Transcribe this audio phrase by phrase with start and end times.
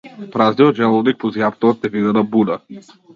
[0.35, 2.57] Празниот желудник му зјапна од невидена буна.